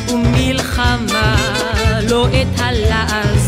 [0.09, 1.35] ומלחמה
[2.09, 3.44] לא את הלעז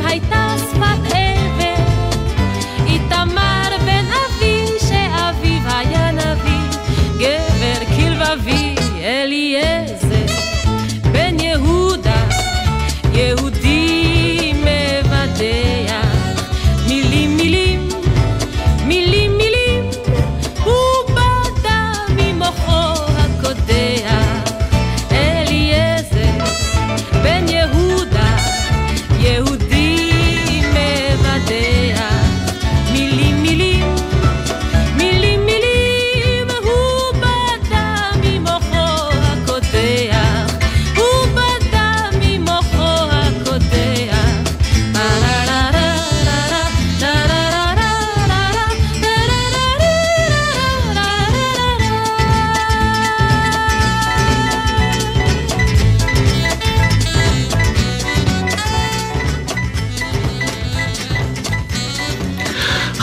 [0.00, 0.39] בפיו הייתה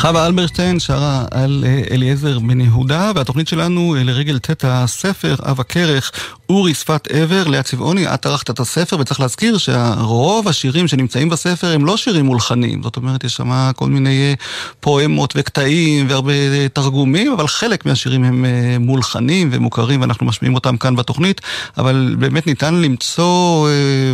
[0.08, 6.12] חווה אלברשטיין שרה על אליעזר בן יהודה, והתוכנית שלנו אה, לרגל ט' הספר, אב הכרך,
[6.50, 11.68] אורי שפת עבר, לאה צבעוני, את ערכת את הספר, וצריך להזכיר שרוב השירים שנמצאים בספר
[11.68, 14.34] הם לא שירים מולחנים, זאת אומרת, יש שם כל מיני אה,
[14.80, 20.78] פואמות וקטעים והרבה אה, תרגומים, אבל חלק מהשירים הם אה, מולחנים ומוכרים, ואנחנו משמיעים אותם
[20.78, 21.42] כאן בתוכנית,
[21.78, 23.70] אבל באמת ניתן למצוא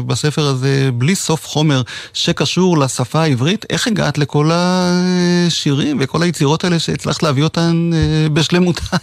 [0.05, 1.81] בספר הזה בלי סוף חומר
[2.13, 3.65] שקשור לשפה העברית.
[3.69, 7.89] איך הגעת לכל השירים וכל היצירות האלה שהצלחת להביא אותן
[8.33, 8.97] בשלמותן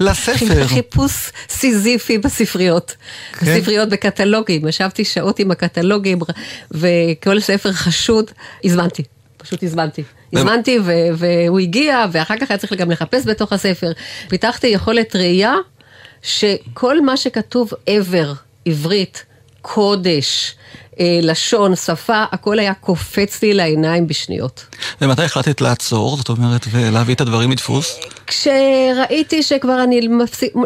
[0.00, 0.66] לספר?
[0.66, 1.12] חיפוש
[1.48, 2.18] סיזיפי
[2.60, 2.96] בספריות.
[3.32, 3.46] כן.
[3.46, 4.68] בספריות בקטלוגים.
[4.68, 6.18] ישבתי שעות עם הקטלוגים,
[6.70, 8.30] וכל ספר חשוד,
[8.64, 9.02] הזמנתי.
[9.36, 10.02] פשוט הזמנתי.
[10.32, 10.78] הזמנתי
[11.16, 13.92] והוא הגיע, ואחר כך היה צריך גם לחפש בתוך הספר.
[14.28, 15.54] פיתחתי יכולת ראייה
[16.22, 18.32] שכל מה שכתוב עבר,
[18.66, 19.24] עברית,
[19.62, 20.54] קודש,
[21.00, 24.64] אה, לשון, שפה, הכל היה קופץ לי לעיניים בשניות.
[25.00, 28.00] ומתי החלטת לעצור, זאת אומרת, ולהביא את הדברים מדפוס?
[28.26, 30.08] כשראיתי שכבר אני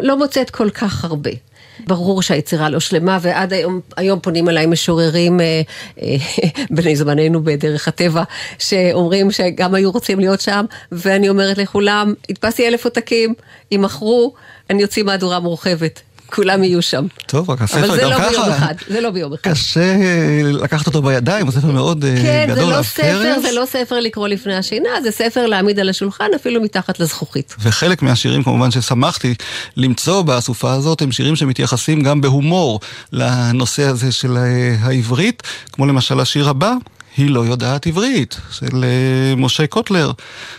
[0.01, 1.31] לא מוצאת כל כך הרבה.
[1.79, 5.61] ברור שהיצירה לא שלמה, ועד היום, היום פונים אליי משוררים אה,
[6.01, 6.15] אה,
[6.75, 8.23] בני זמננו בדרך הטבע,
[8.59, 13.33] שאומרים שגם היו רוצים להיות שם, ואני אומרת לכולם, הדפסתי אלף עותקים,
[13.71, 14.33] יימכרו,
[14.69, 16.01] אני אוציא מהדורה מורחבת.
[16.25, 17.05] כולם יהיו שם.
[17.25, 18.29] טוב, רק הספר אבל זה גם לא ככה.
[18.29, 19.51] ביום אחד, זה לא ביום אחד.
[19.51, 19.95] קשה
[20.43, 22.87] לקחת אותו בידיים, הוא ספר מאוד אה, כן, זה גדול, לא הפרס.
[22.87, 27.55] ספר, זה לא ספר לקרוא לפני השינה, זה ספר להעמיד על השולחן, אפילו מתחת לזכוכית.
[27.59, 29.33] וחלק מהשירים כמובן ששמחתי
[29.77, 32.79] למצוא באסופה הזאת הם שירים שמתייחסים גם בהומור
[33.11, 36.73] לנושא הזה של אה, העברית, כמו למשל השיר הבא.
[37.17, 40.11] היא לא יודעת עברית, של אה, משה קוטלר,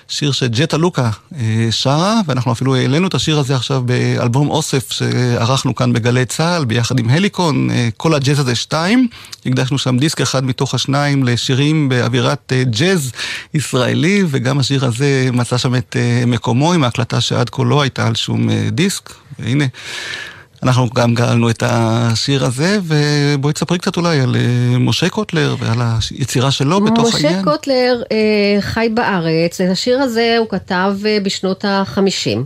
[0.08, 5.74] שיר שג'טה לוקה אה, שרה, ואנחנו אפילו העלינו את השיר הזה עכשיו באלבום אוסף שערכנו
[5.74, 9.08] כאן בגלי צה"ל, ביחד עם הליקון, אה, כל הג'אז הזה שתיים.
[9.46, 13.12] הקדשנו שם דיסק אחד מתוך השניים לשירים באווירת ג'אז
[13.54, 15.96] ישראלי, וגם השיר הזה מצא שם את
[16.26, 19.64] מקומו עם ההקלטה שעד כה לא הייתה על שום דיסק, והנה.
[20.66, 25.78] אנחנו גם גאלנו את השיר הזה, ובואי תספרי קצת אולי על אה, משה קוטלר ועל
[26.10, 27.44] היצירה שלו בתוך משה העניין.
[27.44, 32.38] קוטלר אה, חי בארץ, את השיר הזה הוא כתב אה, בשנות ה-50.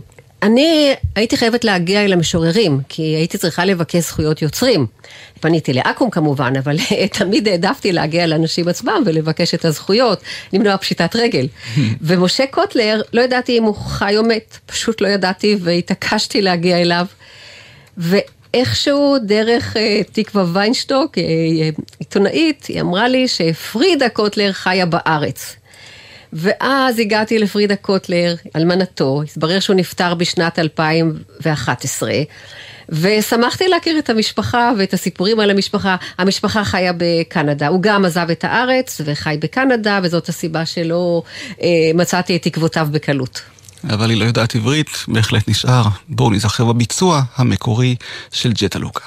[0.43, 4.85] אני הייתי חייבת להגיע אל המשוררים, כי הייתי צריכה לבקש זכויות יוצרים.
[5.39, 6.77] פניתי לאקו"ם כמובן, אבל
[7.19, 10.21] תמיד העדפתי להגיע לאנשים עצמם ולבקש את הזכויות,
[10.53, 11.47] למנוע פשיטת רגל.
[12.01, 17.05] ומשה קוטלר, לא ידעתי אם הוא חי או מת, פשוט לא ידעתי והתעקשתי להגיע אליו.
[17.97, 21.69] ואיכשהו דרך אה, תקווה ויינשטוק, אה, אה,
[21.99, 25.55] עיתונאית, היא אמרה לי שפרידה קוטלר חיה בארץ.
[26.33, 32.11] ואז הגעתי לפרידה קוטלר, אלמנתו, התברר שהוא נפטר בשנת 2011.
[32.91, 35.95] ושמחתי להכיר את המשפחה ואת הסיפורים על המשפחה.
[36.17, 41.23] המשפחה חיה בקנדה, הוא גם עזב את הארץ וחי בקנדה, וזאת הסיבה שלא
[41.61, 43.41] אה, מצאתי את תקוותיו בקלות.
[43.89, 45.83] אבל היא לא יודעת עברית, בהחלט נשאר.
[46.09, 47.95] בואו נזכר בביצוע המקורי
[48.31, 49.05] של ג'טה לוקה.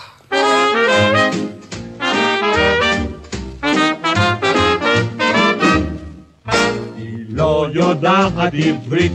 [7.28, 9.12] לא יודעת עברית,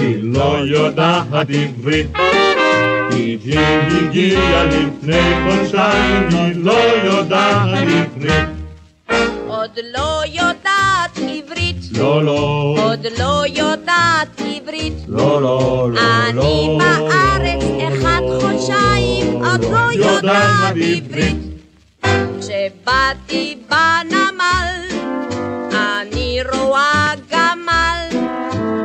[0.00, 2.06] היא לא יודעת עברית.
[3.10, 3.58] היא
[3.90, 8.48] הגיעה לפני חודשיים, היא לא יודעת עברית.
[9.46, 10.59] עוד לא יודעת
[11.16, 14.94] עברית, לא, לא, עוד לא יודעת עברית.
[15.08, 16.78] לא, לא, לא, אני לא.
[16.78, 21.34] בארץ אחד חודשיים, עוד לא יודעת עברית.
[22.40, 24.98] כשבאתי בנמל,
[25.72, 28.08] אני רואה גמל.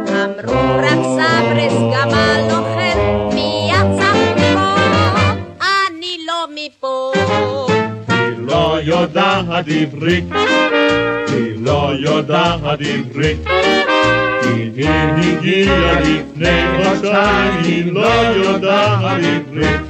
[0.07, 2.99] אמרו רק סברס גמל אוכל,
[3.33, 4.75] מי יצא מפה?
[5.87, 7.14] אני לא מפה.
[9.15, 10.23] יודעת עברית,
[11.27, 13.39] היא לא יודעת עברית.
[14.43, 19.81] היא הגיעה לפני חודשיים, היא לא יודעת עברית.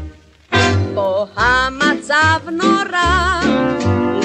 [0.95, 3.39] פה המצב נורא,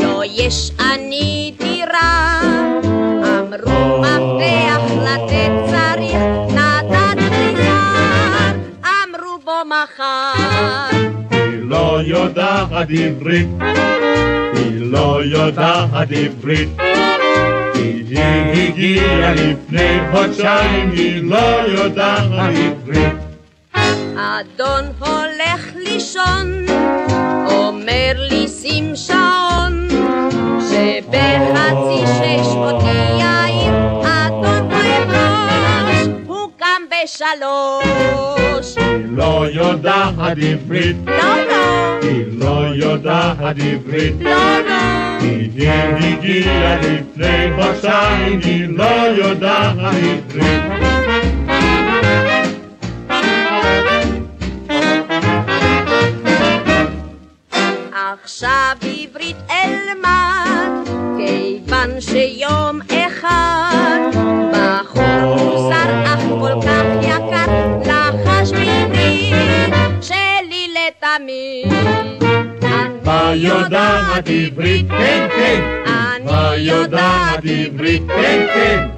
[0.03, 2.41] לא יש אני דירה.
[3.25, 6.23] אמרו מפתח לתת צריך,
[6.55, 8.53] נתתי זר.
[8.85, 11.00] אמרו בוא מחר.
[12.03, 13.49] יודעת עברית,
[14.55, 16.69] היא לא יודעת עברית.
[17.75, 23.15] היא הגיעה לפני חודשיים, היא לא יודעת עברית.
[24.17, 26.67] אדון הולך לישון,
[27.47, 29.89] אומר לי שים שעון,
[30.61, 33.73] שבחצי שש אותי יאיר,
[34.03, 38.40] אדון אוהב ראש, הוא קם בשלוש.
[39.21, 41.15] לא יודעת עברית, לא,
[41.49, 44.15] לא, היא לא יודעת עברית.
[44.21, 44.31] לא,
[44.69, 44.75] לא,
[45.21, 45.69] היא
[45.99, 48.85] הגיעה לפני חודשיים, היא לא
[49.25, 50.25] יודעת עברית.
[58.25, 63.99] עכשיו עברית אלמד, כיוון שיום אחד
[64.53, 65.73] בחור
[66.05, 71.73] אך כל כך יקר, לחש בעברית שלי לתמיד.
[73.05, 75.61] ויודעת עברית, כן כן,
[76.25, 78.89] ויודעת עברית, כן כן,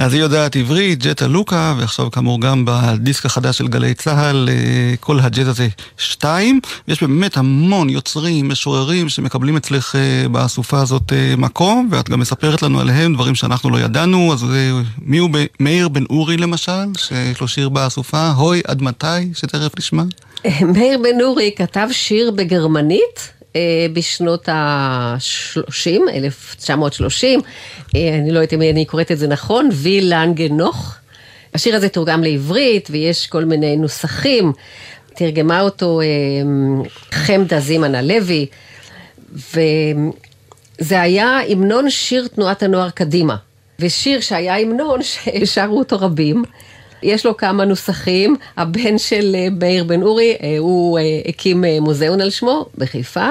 [0.00, 4.94] אז היא יודעת עברית, ג'טה לוקה, ועכשיו כאמור גם בדיסק החדש של גלי צה"ל, אה,
[5.00, 6.60] כל הג'ט הזה שתיים.
[6.88, 12.62] יש באמת המון יוצרים, משוררים, שמקבלים אצלך אה, באסופה הזאת אה, מקום, ואת גם מספרת
[12.62, 14.46] לנו עליהם דברים שאנחנו לא ידענו, אז
[15.02, 19.78] מי הוא ב- מאיר בן אורי למשל, שיש לו שיר באסופה, הוי עד מתי, שתכף
[19.78, 20.02] נשמע.
[20.74, 23.39] מאיר בן אורי כתב שיר בגרמנית
[23.92, 27.40] בשנות ה-30, 1930,
[27.96, 30.94] אה, אני לא יודעת אם אני קוראת את זה נכון, ויל לאנגנוך.
[31.54, 34.52] השיר הזה תורגם לעברית ויש כל מיני נוסחים.
[35.14, 36.06] תרגמה אותו אה,
[37.10, 38.46] חמדה זימן הלוי,
[39.32, 43.36] וזה היה המנון שיר תנועת הנוער קדימה.
[43.78, 45.00] ושיר שהיה המנון
[45.44, 46.44] ששרו אותו רבים.
[47.02, 52.20] יש לו כמה נוסחים, הבן של אה, מאיר בן אורי, אה, הוא אה, הקים מוזיאון
[52.20, 53.28] על שמו בחיפה,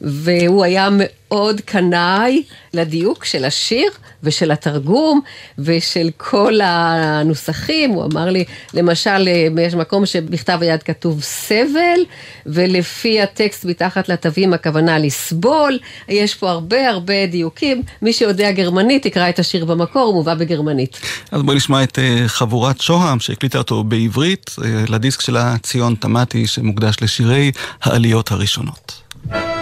[0.00, 0.88] והוא היה
[1.28, 2.42] מאוד קנאי
[2.74, 3.90] לדיוק של השיר
[4.22, 5.20] ושל התרגום
[5.58, 7.90] ושל כל הנוסחים.
[7.90, 8.44] הוא אמר לי,
[8.74, 12.00] למשל, אה, יש מקום שבכתב היד כתוב סבל,
[12.46, 15.78] ולפי הטקסט מתחת לתווים הכוונה לסבול.
[16.08, 17.82] יש פה הרבה הרבה דיוקים.
[18.02, 21.00] מי שיודע גרמנית יקרא את השיר במקור, הוא מובא בגרמנית.
[21.30, 26.46] אז בואי נשמע את אה, חבורת שוהם, שהקליטה אותו בעברית, אה, לדיסק שלה ציון תמתי,
[26.46, 29.06] שמוקדש לשירי העליות הראשונות.
[29.28, 29.55] Shalom.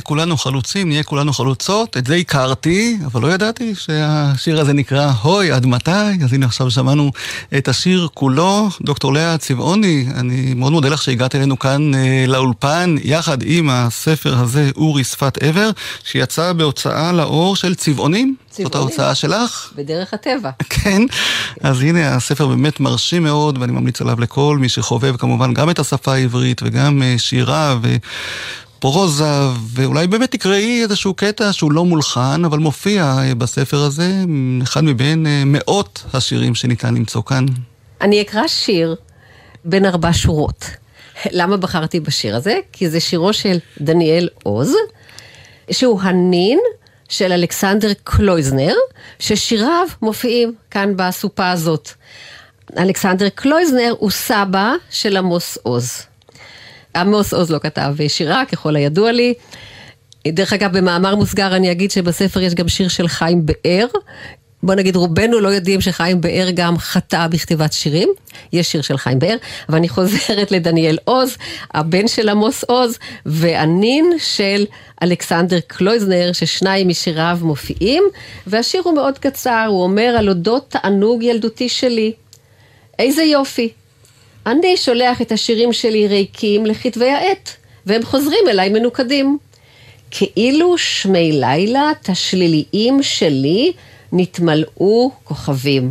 [0.00, 1.96] נהיה כולנו חלוצים, נהיה כולנו חלוצות.
[1.96, 6.70] את זה הכרתי, אבל לא ידעתי שהשיר הזה נקרא "הוי, עד מתי?" אז הנה עכשיו
[6.70, 7.10] שמענו
[7.58, 8.68] את השיר כולו.
[8.82, 14.38] דוקטור לאה צבעוני, אני מאוד מודה לך שהגעת אלינו כאן אה, לאולפן, יחד עם הספר
[14.38, 15.70] הזה, אורי שפת עבר,
[16.04, 18.36] שיצא בהוצאה לאור של צבעונים.
[18.50, 18.78] זאת צבעונים.
[18.78, 19.72] ההוצאה שלך.
[19.76, 20.50] בדרך הטבע.
[20.82, 21.02] כן,
[21.60, 25.78] אז הנה הספר באמת מרשים מאוד ואני ממליץ עליו לכל מי שחובב כמובן גם את
[25.78, 27.76] השפה העברית וגם אה, שירה
[28.80, 29.24] ופרוזה
[29.74, 34.12] ואולי באמת תקראי איזשהו קטע שהוא לא מולחן אבל מופיע אה, בספר הזה,
[34.62, 37.46] אחד מבין אה, מאות השירים שניתן למצוא כאן.
[38.00, 38.96] אני אקרא שיר
[39.64, 40.64] בין ארבע שורות.
[41.38, 42.58] למה בחרתי בשיר הזה?
[42.72, 44.74] כי זה שירו של דניאל עוז,
[45.70, 46.58] שהוא הנין
[47.08, 48.74] של אלכסנדר קלויזנר,
[49.18, 51.90] ששיריו מופיעים כאן בסופה הזאת.
[52.78, 56.09] אלכסנדר קלויזנר הוא סבא של עמוס עוז.
[56.96, 59.34] עמוס עוז לא כתב שירה, ככל הידוע לי.
[60.28, 63.86] דרך אגב, במאמר מוסגר אני אגיד שבספר יש גם שיר של חיים באר.
[64.62, 68.08] בוא נגיד, רובנו לא יודעים שחיים באר גם חטא בכתיבת שירים.
[68.52, 69.36] יש שיר של חיים באר,
[69.68, 71.36] אבל אני חוזרת לדניאל עוז,
[71.74, 74.64] הבן של עמוס עוז, והנין של
[75.02, 78.04] אלכסנדר קלויזנר, ששניים משיריו מופיעים,
[78.46, 82.12] והשיר הוא מאוד קצר, הוא אומר על אודות תענוג ילדותי שלי.
[82.98, 83.68] איזה יופי.
[84.46, 89.38] אני שולח את השירים שלי ריקים לכתבי העת, והם חוזרים אליי מנוקדים.
[90.10, 93.72] כאילו שמי לילה תשליליים שלי
[94.12, 95.90] נתמלאו כוכבים.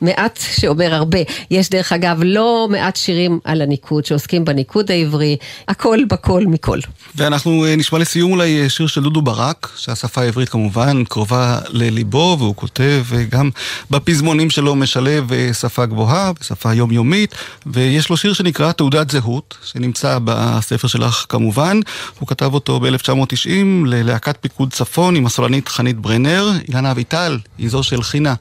[0.00, 1.18] מעט שאומר הרבה.
[1.50, 5.36] יש דרך אגב לא מעט שירים על הניקוד שעוסקים בניקוד העברי,
[5.68, 6.78] הכל בכל מכל.
[7.14, 12.36] ואנחנו אה, נשמע לסיום אולי אה, שיר של דודו ברק, שהשפה העברית כמובן קרובה לליבו,
[12.38, 13.50] והוא כותב אה, גם
[13.90, 17.34] בפזמונים שלו משלב שפה גבוהה ושפה יומיומית,
[17.66, 21.80] ויש לו שיר שנקרא תעודת זהות, שנמצא בספר שלך כמובן.
[22.18, 23.48] הוא כתב אותו ב-1990
[23.86, 26.50] ללהקת פיקוד צפון עם הסולנית חנית ברנר.
[26.68, 28.34] אילנה אביטל היא זו שהלחינה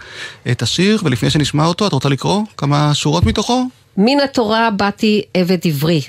[0.51, 3.65] את השיר, ולפני שנשמע אותו, את רוצה לקרוא כמה שורות מתוכו?
[3.97, 6.01] מן התורה באתי עבד עברי,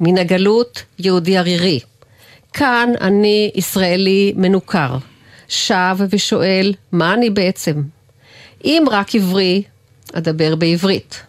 [0.00, 1.80] מן הגלות יהודי ערירי.
[2.52, 4.96] כאן אני ישראלי מנוכר,
[5.48, 7.82] שב ושואל, מה אני בעצם?
[8.64, 9.62] אם רק עברי,
[10.12, 11.22] אדבר בעברית.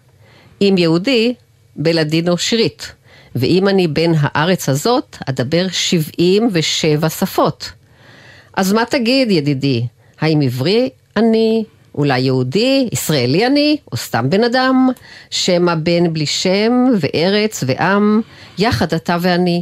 [0.61, 1.33] אם יהודי,
[1.75, 2.91] בלדינו שירית.
[3.35, 7.71] ואם אני בן הארץ הזאת, אדבר שבעים ושבע שפות.
[8.53, 9.85] אז מה תגיד, ידידי?
[10.19, 11.63] האם עברי אני,
[11.97, 14.89] אולי יהודי, ישראלי אני, או סתם בן אדם?
[15.29, 18.21] שמא בן בלי שם, וארץ ועם,
[18.57, 19.61] יחד אתה ואני.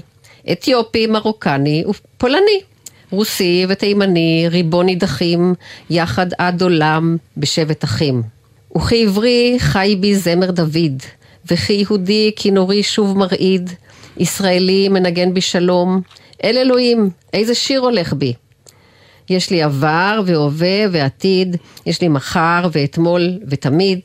[0.52, 2.62] אתיופי, מרוקני ופולני.
[3.12, 5.54] רוסי ותימני, ריבון נידחים,
[5.90, 8.24] יחד עד עולם, בשבט אחים.
[8.78, 11.04] וכעברי חי בי זמר דוד,
[11.52, 13.70] וכיהודי כינורי שוב מרעיד,
[14.18, 16.02] ישראלי מנגן בי שלום,
[16.44, 18.34] אל אלוהים, איזה שיר הולך בי.
[19.30, 24.00] יש לי עבר והווה ועתיד, יש לי מחר ואתמול ותמיד.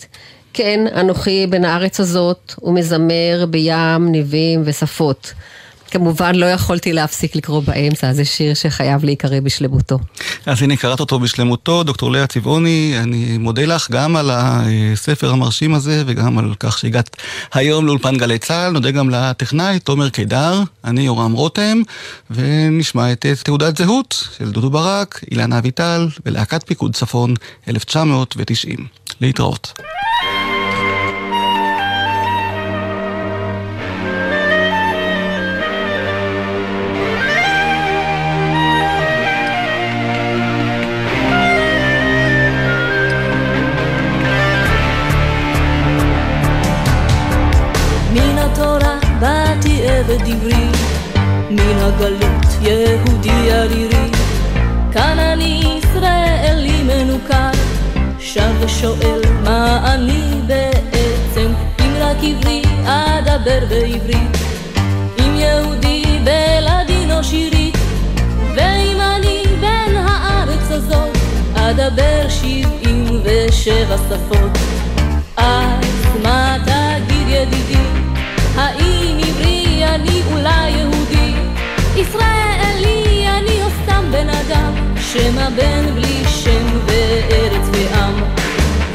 [0.52, 5.32] כן, אנוכי בן הארץ הזאת, ומזמר בים, ניבים ושפות.
[5.90, 9.98] כמובן לא יכולתי להפסיק לקרוא באמצע, זה שיר שחייב להיקרא בשלמותו.
[10.46, 15.74] אז הנה קראת אותו בשלמותו, דוקטור לאה צבעוני, אני מודה לך גם על הספר המרשים
[15.74, 17.16] הזה וגם על כך שהגעת
[17.54, 21.82] היום לאולפן גלי צה"ל, נודה גם לטכנאי תומר קידר, אני יורם רותם,
[22.30, 27.34] ונשמע את תעודת זהות של דודו ברק, אילנה אביטל ולהקת פיקוד צפון
[27.68, 28.86] 1990.
[29.20, 29.72] להתראות.
[50.10, 50.68] עברי,
[51.50, 54.10] מן הגלות יהודי ערירי.
[54.92, 57.50] כאן אני ישראלי מנוכר,
[58.20, 64.36] שב ושואל מה אני בעצם, אם רק עברי אדבר בעברית,
[65.20, 67.76] אם יהודי בלדינו שירית,
[68.54, 71.16] ואם אני בן הארץ הזאת,
[71.54, 74.58] אדבר שבעים ושבע שפות.
[75.36, 75.84] אז
[76.22, 77.97] מה תגיד ידידי,
[80.00, 81.34] אני אולי יהודי,
[81.96, 88.14] ישראלי אני או סתם בן אדם, שמא בן בלי שם וארץ ועם.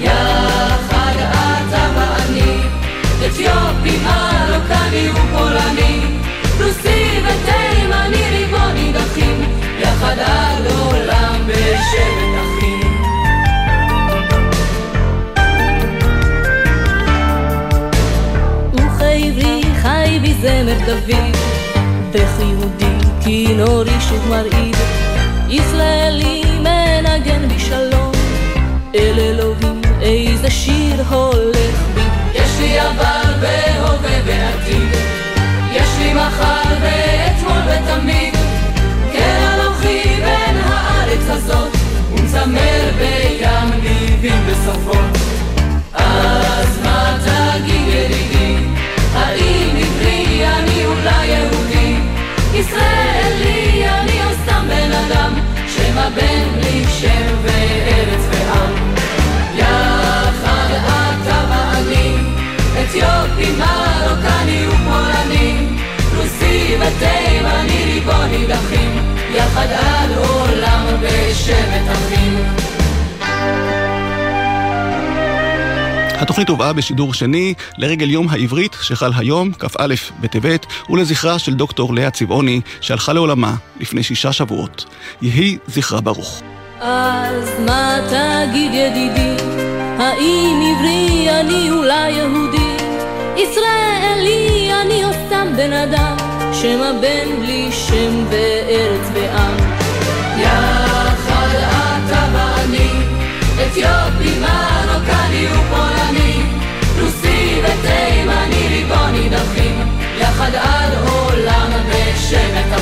[0.02, 2.58] יחד אתה ואני,
[3.20, 6.02] אתיופי, מרוקני ופולני,
[6.62, 9.42] רוסי ותימני ריבון נידחים,
[9.80, 12.23] יחד עד עולם בשבט
[20.44, 21.38] זמר דוד,
[22.12, 24.76] וכיהודי כינורי שוב מרעיד,
[25.50, 28.12] ישראלי מנגן בשלום,
[28.96, 32.02] אל אלוהים איזה שיר הולך בי.
[32.34, 34.90] יש לי עבר והווה ועתיד,
[35.72, 38.34] יש לי מחר ואתמול ותמיד,
[39.14, 41.72] כן אנוכי בין הארץ הזאת,
[42.12, 45.23] ומצמר בים ניבים ושפות.
[76.44, 82.12] התוכנית הובאה בשידור שני לרגל יום העברית שחל היום, כ"א בטבת, ולזכרה של דוקטור לאה
[82.12, 84.86] צבעוני, שהלכה לעולמה לפני שישה שבועות.
[85.22, 86.42] יהי זכרה ברוך.
[86.82, 89.36] אז מה תגיד ידידי,
[90.00, 92.76] האם עברי אני אולי יהודי,
[93.38, 96.18] ישראלי אני או סתם בן אדם,
[96.54, 99.58] שמא בן בלי שם וארץ ועם.
[100.40, 101.50] יחד
[102.08, 102.90] אתה ואני,
[103.56, 105.83] אתיופי, מרוקני ופולני,
[107.84, 112.80] רוסי ותימני ריבון נידחים, יחד על עולם בשבט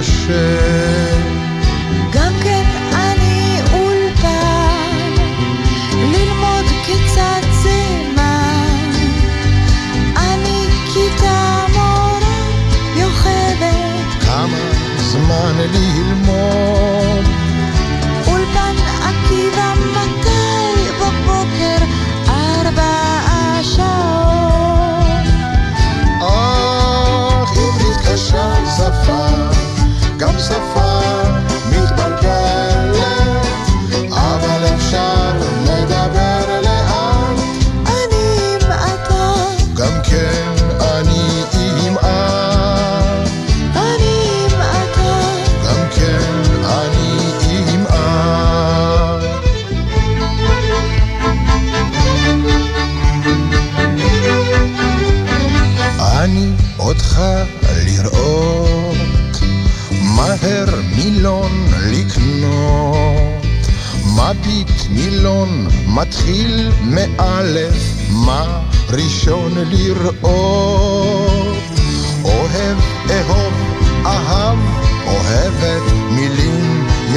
[0.00, 0.99] הרבה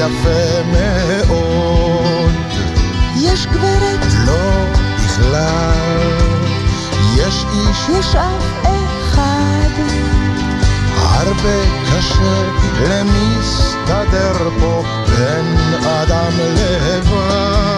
[0.04, 2.32] יפה מאוד.
[3.16, 6.12] יש גברת, לא בכלל,
[7.16, 9.70] יש איש, יש אף אחד.
[10.99, 12.43] הרבה קשה
[12.89, 17.72] למסתדר פה בין אדם לבד.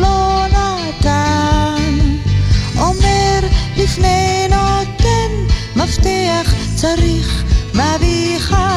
[0.00, 1.98] לא נתן.
[2.78, 3.40] אומר
[3.76, 7.44] לפני נותן, מפתח צריך
[7.74, 8.69] מביא חתן.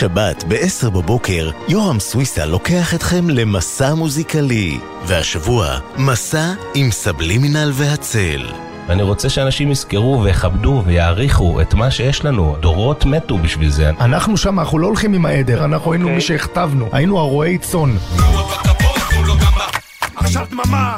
[0.00, 4.78] שבת ב-10 בבוקר, יורם סוויסה לוקח אתכם למסע מוזיקלי.
[5.06, 8.46] והשבוע, מסע עם סבלימינל והצל.
[8.88, 12.56] ואני רוצה שאנשים יזכרו ויכבדו ויעריכו את מה שיש לנו.
[12.60, 13.90] דורות מתו בשביל זה.
[14.00, 17.96] אנחנו שם, אנחנו לא הולכים עם העדר, אנחנו היינו מי שהכתבנו, היינו הרועי צאן.
[20.16, 20.96] עכשיו דממה,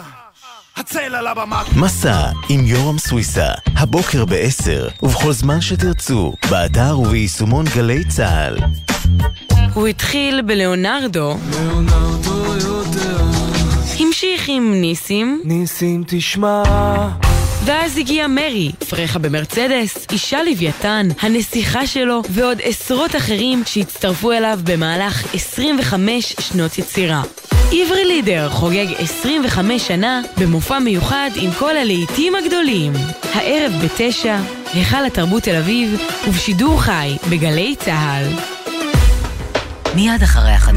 [0.76, 1.62] הצל על הבמה.
[1.76, 8.56] מסע עם יורם סוויסה, הבוקר ב-10, ובכל זמן שתרצו, באתר וביישומון גלי צה"ל.
[9.74, 11.36] הוא התחיל בלאונרדו,
[14.00, 16.62] המשיך עם ניסים, ניסים תשמע.
[17.64, 25.34] ואז הגיע מרי, פרחה במרצדס, אישה לוויתן, הנסיכה שלו, ועוד עשרות אחרים שהצטרפו אליו במהלך
[25.34, 27.22] 25 שנות יצירה.
[27.72, 32.92] עברי לידר חוגג 25 שנה במופע מיוחד עם כל הלהיטים הגדולים.
[33.34, 34.36] הערב בתשע,
[34.72, 38.61] היכל התרבות תל אביב, ובשידור חי בגלי צה"ל.
[39.94, 40.62] מיד אחרי החדשות.